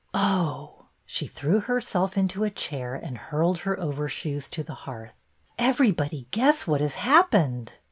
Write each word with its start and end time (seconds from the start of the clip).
Oh!" 0.15 0.85
She 1.05 1.27
threw 1.27 1.59
herself 1.59 2.17
into 2.17 2.43
a 2.43 2.49
chair 2.49 2.95
and 2.95 3.15
hurled 3.15 3.59
her 3.59 3.79
overshoes 3.79 4.49
to 4.49 4.63
the 4.63 4.73
hearth. 4.73 5.13
Everybody 5.59 6.27
guess 6.31 6.65
what 6.65 6.81
has 6.81 6.95
happened." 6.95 7.73